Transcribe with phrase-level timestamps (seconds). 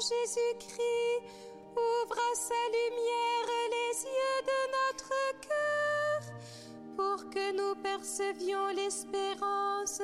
[0.00, 1.28] Jésus-Christ
[1.76, 5.12] ouvre à sa lumière les yeux de notre
[5.46, 6.20] cœur
[6.96, 10.00] pour que nous percevions l'espérance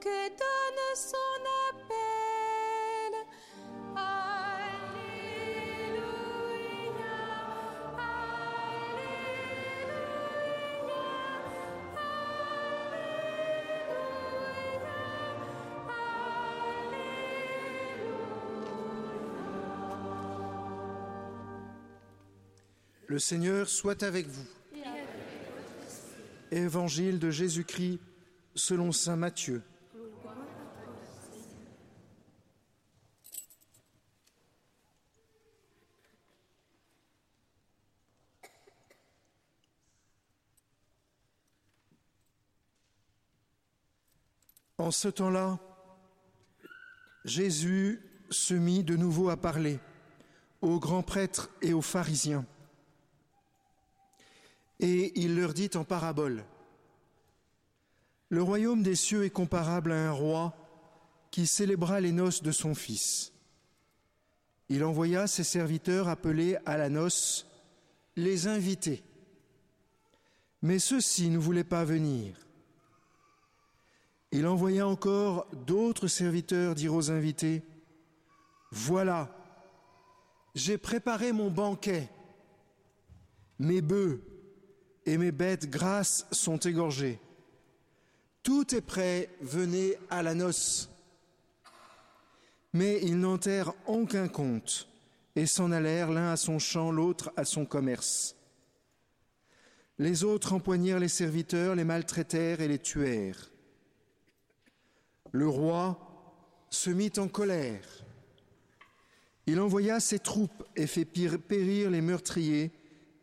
[0.00, 1.67] que donne son appel.
[23.08, 24.44] Le Seigneur soit avec vous.
[26.50, 28.00] Évangile de Jésus-Christ
[28.54, 29.62] selon Saint Matthieu.
[44.76, 45.58] En ce temps-là,
[47.24, 49.78] Jésus se mit de nouveau à parler
[50.60, 52.44] aux grands prêtres et aux pharisiens.
[54.80, 56.44] Et il leur dit en parabole,
[58.28, 60.54] Le royaume des cieux est comparable à un roi
[61.30, 63.32] qui célébra les noces de son fils.
[64.68, 67.46] Il envoya ses serviteurs appelés à la noce
[68.16, 69.02] les invités.
[70.62, 72.34] Mais ceux-ci ne voulaient pas venir.
[74.30, 77.62] Il envoya encore d'autres serviteurs dire aux invités,
[78.70, 79.34] Voilà,
[80.54, 82.10] j'ai préparé mon banquet,
[83.58, 84.22] mes bœufs
[85.08, 87.18] et mes bêtes grasses sont égorgées.
[88.42, 90.90] Tout est prêt, venez à la noce.
[92.74, 94.86] Mais ils n'enterrent aucun compte
[95.34, 98.36] et s'en allèrent l'un à son champ, l'autre à son commerce.
[99.98, 103.50] Les autres empoignèrent les serviteurs, les maltraitèrent et les tuèrent.
[105.32, 105.98] Le roi
[106.68, 108.04] se mit en colère.
[109.46, 112.72] Il envoya ses troupes et fit périr les meurtriers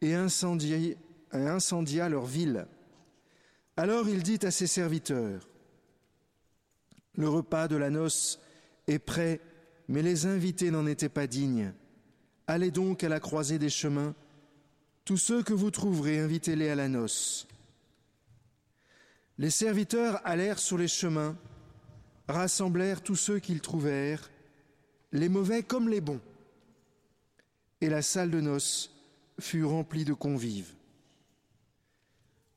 [0.02, 0.96] et incendia,
[1.42, 2.68] incendia leur ville.
[3.78, 5.48] Alors il dit à ses serviteurs,
[7.16, 8.40] Le repas de la noce
[8.88, 9.42] est prêt,
[9.88, 11.74] mais les invités n'en étaient pas dignes.
[12.48, 14.14] Allez donc à la croisée des chemins.
[15.04, 17.48] Tous ceux que vous trouverez, invitez-les à la noce.
[19.38, 21.36] Les serviteurs allèrent sur les chemins
[22.28, 24.30] rassemblèrent tous ceux qu'ils trouvèrent,
[25.12, 26.22] les mauvais comme les bons.
[27.82, 28.92] Et la salle de noces
[29.40, 30.74] fut remplie de convives.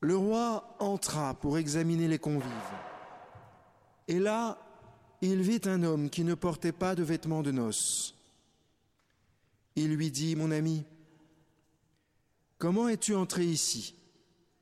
[0.01, 2.49] Le roi entra pour examiner les convives.
[4.07, 4.57] Et là,
[5.21, 8.15] il vit un homme qui ne portait pas de vêtements de noces.
[9.75, 10.83] Il lui dit, Mon ami,
[12.57, 13.95] comment es-tu entré ici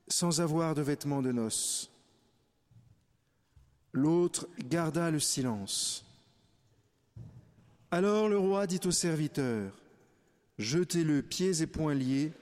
[0.07, 1.91] sans avoir de vêtements de noces?
[3.93, 6.03] L'autre garda le silence.
[7.89, 9.71] Alors le roi dit au serviteur,
[10.57, 12.33] Jetez-le pieds et poings liés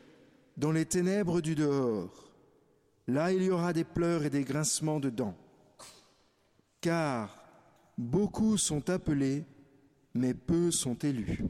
[0.56, 2.25] dans les ténèbres du dehors.
[3.07, 5.35] Là il y aura des pleurs et des grincements de dents.
[6.81, 7.37] Car
[7.97, 9.45] beaucoup sont appelés,
[10.13, 11.43] mais peu sont élus.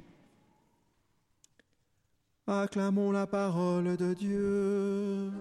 [2.47, 5.31] Acclamons la parole de Dieu.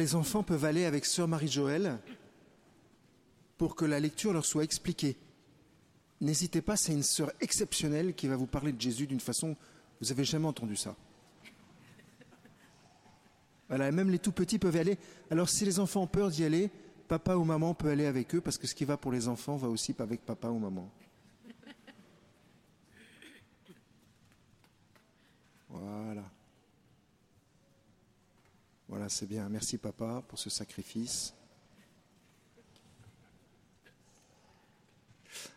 [0.00, 1.98] Les enfants peuvent aller avec sœur Marie-Joëlle
[3.58, 5.16] pour que la lecture leur soit expliquée.
[6.20, 9.56] N'hésitez pas, c'est une sœur exceptionnelle qui va vous parler de Jésus d'une façon,
[10.00, 10.96] vous n'avez jamais entendu ça.
[13.68, 14.98] Voilà, même les tout petits peuvent y aller.
[15.30, 16.70] Alors si les enfants ont peur d'y aller,
[17.06, 19.56] papa ou maman peut aller avec eux parce que ce qui va pour les enfants
[19.56, 20.90] va aussi avec papa ou maman.
[25.68, 26.24] Voilà.
[28.90, 29.48] Voilà, c'est bien.
[29.48, 31.32] Merci papa pour ce sacrifice.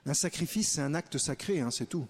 [0.05, 2.05] Un sacrifice, c'est un acte sacré, hein, c'est tout.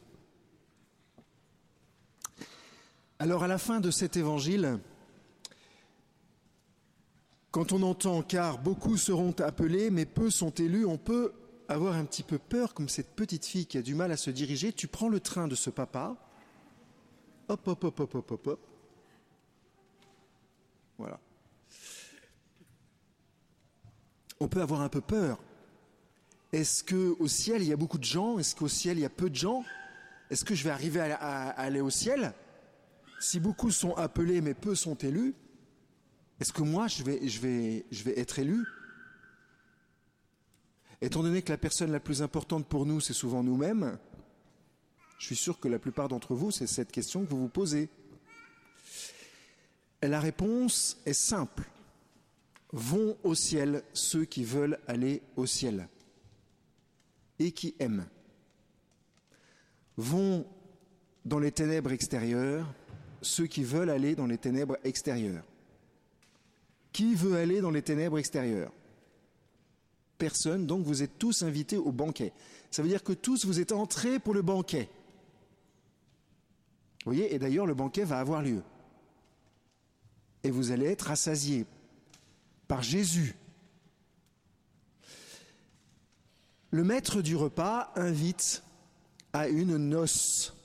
[3.20, 4.80] Alors à la fin de cet évangile,
[7.52, 11.32] quand on entend car beaucoup seront appelés, mais peu sont élus, on peut
[11.70, 14.30] avoir un petit peu peur, comme cette petite fille qui a du mal à se
[14.30, 14.74] diriger.
[14.74, 16.18] Tu prends le train de ce papa,
[17.48, 18.73] hop, hop, hop, hop, hop, hop, hop,
[24.40, 25.42] On peut avoir un peu peur.
[26.52, 28.38] Est-ce que au ciel il y a beaucoup de gens?
[28.38, 29.64] Est-ce qu'au ciel il y a peu de gens?
[30.30, 32.34] Est-ce que je vais arriver à, aller au ciel?
[33.20, 35.34] Si beaucoup sont appelés mais peu sont élus,
[36.40, 38.66] est-ce que moi je vais, je vais, je vais être élu?
[41.02, 43.98] Étant donné que la personne la plus importante pour nous, c'est souvent nous-mêmes,
[45.18, 47.90] je suis sûr que la plupart d'entre vous, c'est cette question que vous vous posez.
[50.04, 51.64] La réponse est simple.
[52.74, 55.88] Vont au ciel ceux qui veulent aller au ciel
[57.40, 58.06] et qui aiment.
[59.96, 60.46] Vont
[61.24, 62.68] dans les ténèbres extérieures
[63.22, 65.46] ceux qui veulent aller dans les ténèbres extérieures.
[66.92, 68.74] Qui veut aller dans les ténèbres extérieures?
[70.18, 72.34] Personne, donc vous êtes tous invités au banquet.
[72.72, 74.90] Ça veut dire que tous vous êtes entrés pour le banquet.
[77.06, 78.62] Vous voyez, et d'ailleurs le banquet va avoir lieu.
[80.44, 81.66] Et vous allez être rassasiés
[82.68, 83.36] par Jésus.
[86.72, 88.64] Le maître du repas invite
[89.32, 90.56] à une noce.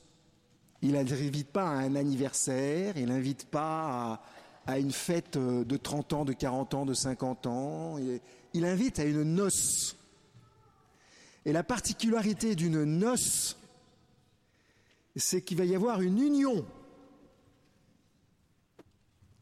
[0.81, 4.23] Il n'invite pas à un anniversaire, il n'invite pas
[4.67, 7.97] à, une fête de 30 ans, de 40 ans, de 50 ans.
[8.55, 9.97] Il invite à une noce.
[11.45, 13.59] Et la particularité d'une noce,
[15.17, 16.65] c'est qu'il va y avoir une union.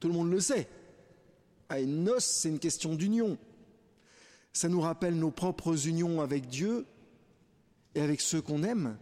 [0.00, 0.68] Tout le monde le sait.
[1.68, 3.38] À une noce, c'est une question d'union.
[4.52, 6.86] Ça nous rappelle nos propres unions avec Dieu
[7.94, 8.96] et avec ceux qu'on aime.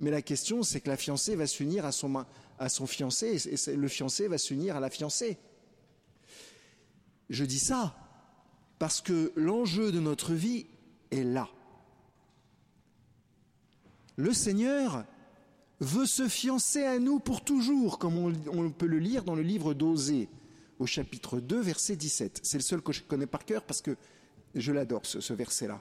[0.00, 4.28] Mais la question, c'est que la fiancée va s'unir à son, fiancé et le fiancé
[4.28, 5.38] va s'unir à la fiancée.
[7.30, 7.96] Je dis ça
[8.78, 10.66] parce que l'enjeu de notre vie
[11.10, 11.48] est là.
[14.16, 15.04] Le Seigneur
[15.80, 19.74] veut se fiancer à nous pour toujours, comme on, peut le lire dans le livre
[19.74, 20.28] d'Osée,
[20.78, 22.40] au chapitre 2, verset 17.
[22.42, 23.96] C'est le seul que je connais par cœur parce que
[24.54, 25.80] je l'adore, ce, verset-là.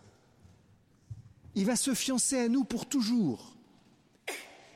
[1.55, 3.55] Il va se fiancer à nous pour toujours.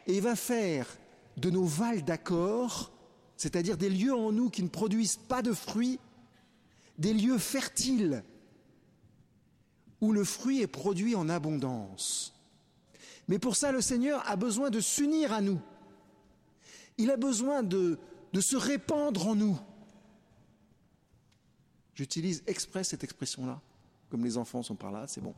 [0.05, 0.87] Et va faire
[1.35, 2.91] de nos vals d'accord,
[3.35, 5.99] c'est-à-dire des lieux en nous qui ne produisent pas de fruits,
[6.97, 8.23] des lieux fertiles
[10.01, 12.36] où le fruit est produit en abondance.
[13.27, 15.59] Mais pour ça, le Seigneur a besoin de s'unir à nous.
[16.97, 18.00] Il a besoin de,
[18.39, 19.59] se répandre en nous.
[21.95, 23.59] J'utilise exprès cette expression-là.
[24.09, 25.33] Comme les enfants sont par là, c'est bon.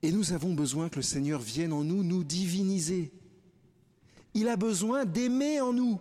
[0.00, 3.12] Et nous avons besoin que le Seigneur vienne en nous nous diviniser.
[4.32, 6.00] Il a besoin d'aimer en nous.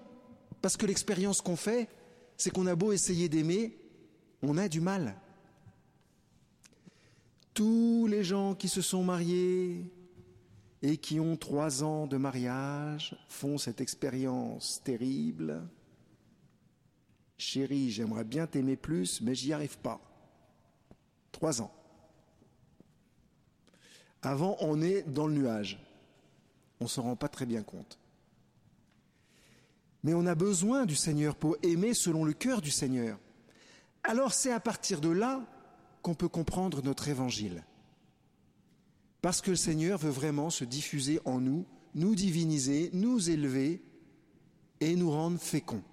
[0.62, 1.90] Parce que l'expérience qu'on fait,
[2.38, 3.78] c'est qu'on a beau essayer d'aimer,
[4.42, 5.20] on a du mal.
[7.58, 9.92] Tous les gens qui se sont mariés
[10.84, 15.68] et qui ont trois ans de mariage font cette expérience terrible.
[17.36, 20.00] Chérie, j'aimerais bien t'aimer plus, mais j'y arrive pas.
[21.32, 21.74] Trois ans.
[24.22, 25.80] Avant, on est dans le nuage.
[26.80, 27.98] On ne s'en rend pas très bien compte.
[30.04, 33.18] Mais on a besoin du Seigneur pour aimer selon le cœur du Seigneur.
[34.04, 35.42] Alors c'est à partir de là
[36.02, 37.64] qu'on peut comprendre notre évangile.
[39.22, 43.82] Parce que le Seigneur veut vraiment se diffuser en nous, nous diviniser, nous élever
[44.80, 45.84] et nous rendre féconds.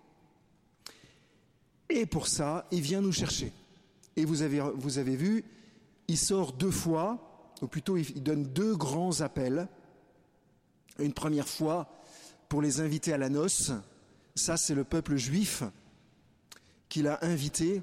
[1.88, 3.52] Et pour ça, il vient nous chercher.
[4.16, 5.44] Et vous avez, vu,
[6.08, 9.68] il sort deux fois, ou plutôt il donne deux grands appels.
[10.98, 11.88] Une première fois
[12.48, 13.72] pour les inviter à la noce,
[14.34, 15.64] ça c'est le peuple juif
[16.88, 17.82] qu'il a invité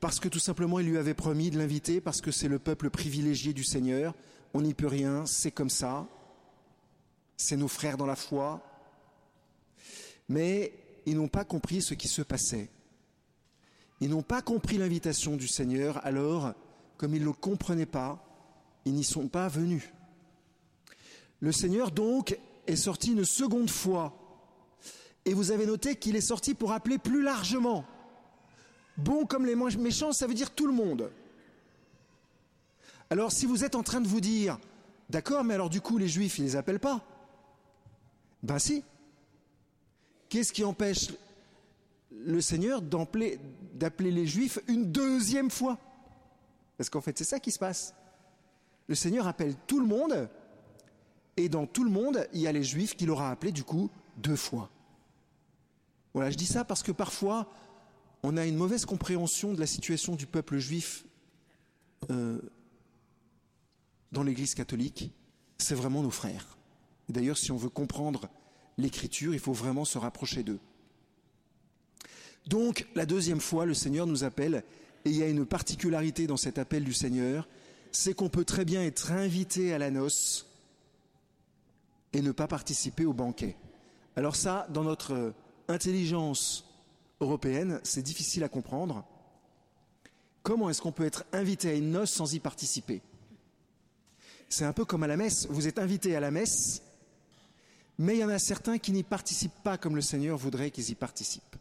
[0.00, 2.90] parce que tout simplement il lui avait promis de l'inviter, parce que c'est le peuple
[2.90, 4.14] privilégié du Seigneur,
[4.54, 6.06] on n'y peut rien, c'est comme ça,
[7.36, 8.62] c'est nos frères dans la foi,
[10.28, 10.72] mais
[11.06, 12.68] ils n'ont pas compris ce qui se passait.
[14.00, 16.52] Ils n'ont pas compris l'invitation du Seigneur, alors,
[16.96, 18.24] comme ils ne le comprenaient pas,
[18.84, 19.82] ils n'y sont pas venus.
[21.40, 24.14] Le Seigneur, donc, est sorti une seconde fois.
[25.24, 27.84] Et vous avez noté qu'il est sorti pour appeler plus largement.
[28.98, 31.10] Bon comme les méchants, ça veut dire tout le monde.
[33.10, 34.58] Alors si vous êtes en train de vous dire,
[35.08, 37.02] d'accord, mais alors du coup les juifs, ils ne les appellent pas?
[38.42, 38.84] Ben si.
[40.28, 41.08] Qu'est-ce qui empêche
[42.10, 43.38] le Seigneur d'appeler
[44.10, 45.78] les juifs une deuxième fois?
[46.76, 47.94] Parce qu'en fait, c'est ça qui se passe.
[48.88, 50.28] Le Seigneur appelle tout le monde,
[51.36, 53.90] et dans tout le monde, il y a les juifs qu'il aura appelés du coup
[54.16, 54.70] deux fois.
[56.14, 57.48] Voilà, je dis ça parce que parfois,
[58.22, 61.04] on a une mauvaise compréhension de la situation du peuple juif
[62.10, 62.40] euh,
[64.12, 65.12] dans l'Église catholique.
[65.58, 66.56] C'est vraiment nos frères.
[67.08, 68.28] D'ailleurs, si on veut comprendre
[68.76, 70.60] l'Écriture, il faut vraiment se rapprocher d'eux.
[72.46, 74.64] Donc, la deuxième fois, le Seigneur nous appelle,
[75.04, 77.48] et il y a une particularité dans cet appel du Seigneur,
[77.92, 80.46] c'est qu'on peut très bien être invité à la noce
[82.12, 83.56] et ne pas participer au banquet.
[84.16, 85.32] Alors ça, dans notre
[85.68, 86.67] intelligence
[87.20, 89.04] européenne, c'est difficile à comprendre.
[90.42, 93.02] Comment est-ce qu'on peut être invité à une noce sans y participer?
[94.48, 95.46] C'est un peu comme à la messe.
[95.50, 96.82] Vous êtes invité à la messe,
[97.98, 100.90] mais il y en a certains qui n'y participent pas comme le Seigneur voudrait qu'ils
[100.90, 101.56] y participent.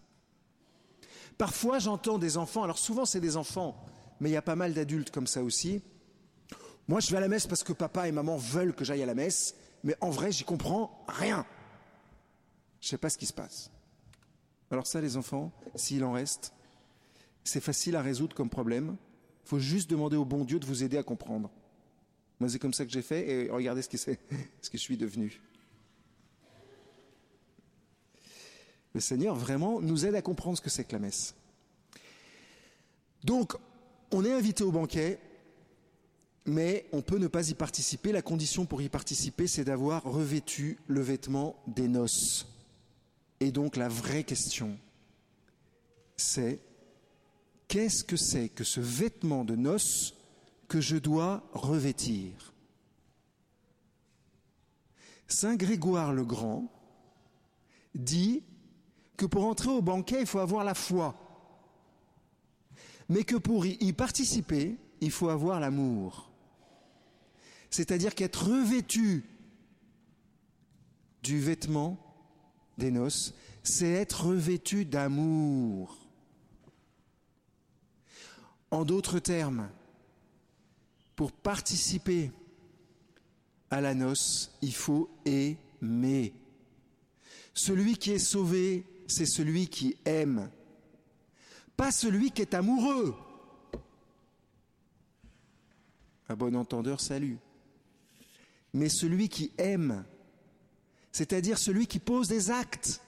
[1.38, 3.86] Parfois, j'entends des enfants, alors souvent c'est des enfants,
[4.20, 5.82] mais il y a pas mal d'adultes comme ça aussi.
[6.88, 9.06] Moi, je vais à la messe parce que papa et maman veulent que j'aille à
[9.06, 11.46] la messe, mais en vrai, j'y comprends rien.
[12.80, 13.70] Je ne sais pas ce qui se passe.
[14.72, 16.54] Alors ça, les enfants, s'il en reste,
[17.44, 18.98] c'est facile à résoudre comme problème.
[19.46, 21.50] Il faut juste demander au bon Dieu de vous aider à comprendre.
[22.40, 23.98] Moi, c'est comme ça que j'ai fait et regardez ce que,
[24.62, 25.42] ce que je suis devenu.
[28.94, 31.36] Le Seigneur vraiment nous aide à comprendre ce que c'est que la messe.
[33.24, 33.54] Donc,
[34.12, 35.20] on est invité au banquet,
[36.46, 38.12] mais on peut ne pas y participer.
[38.12, 42.57] La condition pour y participer, c'est d'avoir revêtu le vêtement des noces.
[43.40, 44.78] Et donc la vraie question,
[46.16, 46.60] c'est
[47.68, 50.16] qu'est-ce que c'est que ce vêtement de noces
[50.68, 52.54] que je dois revêtir?
[55.28, 56.72] Saint Grégoire le Grand
[57.94, 58.44] dit
[59.18, 61.16] que pour entrer au banquet, il faut avoir la foi,
[63.10, 66.32] mais que pour y participer, il faut avoir l'amour.
[67.70, 69.26] C'est-à-dire qu'être revêtu
[71.24, 72.07] du vêtement
[72.78, 75.98] des noces, c'est être revêtu d'amour.
[78.72, 79.70] En d'autres termes,
[81.16, 82.32] pour participer
[83.70, 86.34] à la noce, il faut aimer.
[87.54, 90.50] Celui qui est sauvé, c'est celui qui aime,
[91.76, 93.16] pas celui qui est amoureux.
[96.30, 97.38] Un bon entendeur, salut.
[98.74, 100.04] Mais celui qui aime,
[101.18, 103.02] c'est-à-dire celui qui pose des actes,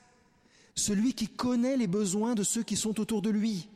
[0.73, 3.69] celui qui connaît les besoins de ceux qui sont autour de lui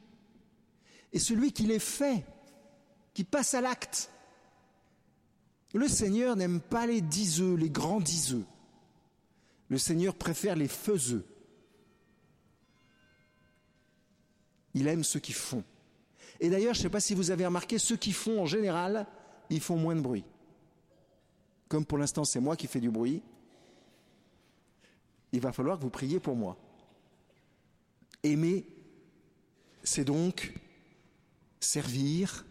[1.11, 2.25] et celui qui les fait,
[3.13, 4.09] qui passe à l'acte.
[5.75, 8.43] Le Seigneur n'aime pas les diseux, les grands diseux.
[9.69, 11.23] Le Seigneur préfère les faiseux.
[14.73, 15.63] Il aime ceux qui font.
[16.39, 19.05] Et d'ailleurs, je ne sais pas si vous avez remarqué, ceux qui font en général,
[19.51, 20.25] ils font moins de bruit.
[21.67, 23.21] Comme pour l'instant c'est moi qui fais du bruit,
[25.33, 26.55] il va falloir que vous priez pour moi.
[28.21, 28.65] Aimer,
[29.83, 30.53] c'est donc
[31.59, 32.45] servir,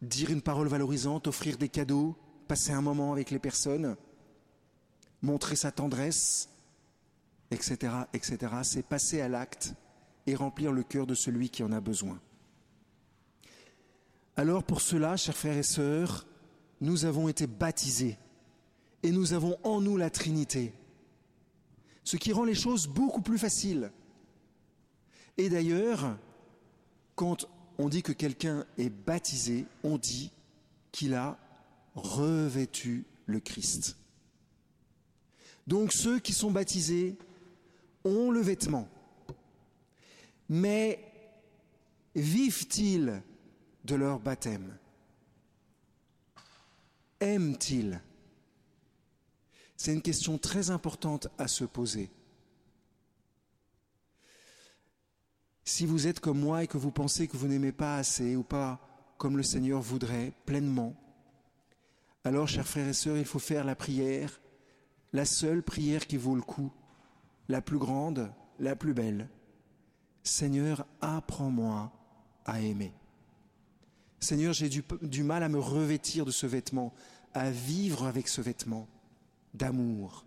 [0.00, 2.16] dire une parole valorisante, offrir des cadeaux,
[2.48, 3.96] passer un moment avec les personnes,
[5.20, 6.48] montrer sa tendresse,
[7.50, 8.38] etc., etc.
[8.62, 9.74] C'est passer à l'acte
[10.26, 12.18] et remplir le cœur de celui qui en a besoin.
[14.36, 16.26] Alors pour cela, chers frères et sœurs,
[16.80, 18.16] nous avons été baptisés
[19.02, 20.72] et nous avons en nous la Trinité,
[22.04, 23.92] ce qui rend les choses beaucoup plus faciles.
[25.36, 26.16] Et d'ailleurs,
[27.14, 30.32] quand on dit que quelqu'un est baptisé, on dit
[30.90, 31.38] qu'il a
[31.94, 33.96] revêtu le Christ.
[35.66, 37.16] Donc ceux qui sont baptisés
[38.04, 38.88] ont le vêtement.
[40.48, 41.04] Mais
[42.14, 43.22] vivent-ils
[43.84, 44.76] de leur baptême?
[47.20, 48.00] Aiment-ils?
[49.78, 52.10] C'est une question très importante à se poser.
[55.64, 58.42] Si vous êtes comme moi et que vous pensez que vous n'aimez pas assez ou
[58.42, 58.80] pas
[59.16, 60.94] comme le Seigneur voudrait, pleinement,
[62.28, 64.40] alors, chers frères et sœurs, il faut faire la prière,
[65.14, 66.70] la seule prière qui vaut le coup,
[67.48, 69.30] la plus grande, la plus belle.
[70.24, 71.90] Seigneur, apprends-moi
[72.44, 72.92] à aimer.
[74.20, 76.92] Seigneur, j'ai du, mal à me revêtir de ce vêtement,
[77.32, 78.88] à vivre avec ce vêtement
[79.58, 80.24] d'amour.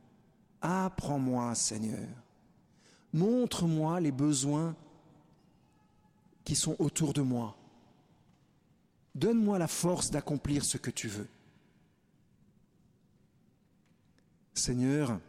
[0.61, 2.07] Apprends-moi, Seigneur.
[3.13, 4.75] Montre-moi les besoins
[6.43, 7.55] qui sont autour de moi.
[9.15, 11.27] Donne-moi la force d'accomplir ce que tu veux.
[14.53, 15.19] Seigneur,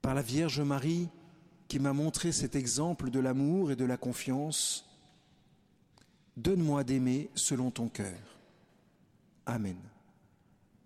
[0.00, 1.08] par la Vierge Marie
[1.66, 4.88] qui m'a montré cet exemple de l'amour et de la confiance,
[6.36, 8.18] donne-moi d'aimer selon ton cœur.
[9.44, 9.76] Amen.